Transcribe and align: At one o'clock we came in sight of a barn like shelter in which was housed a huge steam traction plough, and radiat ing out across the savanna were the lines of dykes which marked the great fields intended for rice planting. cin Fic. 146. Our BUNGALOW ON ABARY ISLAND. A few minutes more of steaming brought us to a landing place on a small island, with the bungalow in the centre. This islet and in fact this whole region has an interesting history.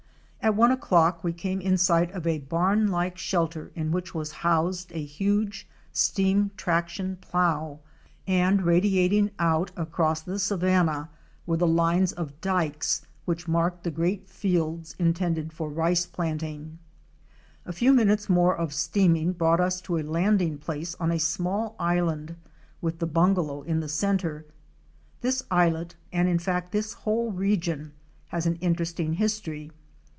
At 0.43 0.55
one 0.55 0.71
o'clock 0.71 1.23
we 1.23 1.33
came 1.33 1.61
in 1.61 1.77
sight 1.77 2.09
of 2.13 2.25
a 2.25 2.39
barn 2.39 2.87
like 2.87 3.15
shelter 3.15 3.71
in 3.75 3.91
which 3.91 4.15
was 4.15 4.31
housed 4.31 4.91
a 4.91 5.01
huge 5.05 5.69
steam 5.93 6.49
traction 6.57 7.17
plough, 7.17 7.79
and 8.25 8.61
radiat 8.61 9.13
ing 9.13 9.29
out 9.37 9.69
across 9.77 10.19
the 10.21 10.39
savanna 10.39 11.11
were 11.45 11.57
the 11.57 11.67
lines 11.67 12.11
of 12.11 12.41
dykes 12.41 13.03
which 13.25 13.47
marked 13.47 13.83
the 13.83 13.91
great 13.91 14.27
fields 14.27 14.95
intended 14.97 15.53
for 15.53 15.69
rice 15.69 16.07
planting. 16.07 16.49
cin 16.49 16.67
Fic. 16.69 16.69
146. 16.69 16.69
Our 16.81 17.03
BUNGALOW 17.05 17.21
ON 17.21 17.45
ABARY 17.45 17.61
ISLAND. 17.61 17.69
A 17.69 17.77
few 17.77 17.93
minutes 17.93 18.27
more 18.29 18.57
of 18.57 18.73
steaming 18.73 19.33
brought 19.33 19.59
us 19.59 19.79
to 19.81 19.97
a 19.99 20.01
landing 20.01 20.57
place 20.57 20.95
on 20.99 21.11
a 21.11 21.19
small 21.19 21.75
island, 21.77 22.35
with 22.81 22.97
the 22.97 23.05
bungalow 23.05 23.61
in 23.61 23.79
the 23.79 23.87
centre. 23.87 24.47
This 25.21 25.43
islet 25.51 25.95
and 26.11 26.27
in 26.27 26.39
fact 26.39 26.71
this 26.71 26.93
whole 26.93 27.31
region 27.31 27.91
has 28.29 28.47
an 28.47 28.55
interesting 28.55 29.13
history. 29.13 29.71